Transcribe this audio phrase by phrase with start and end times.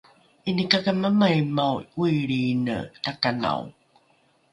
[0.49, 3.63] ’inikakamamaimao ’oilriine takanao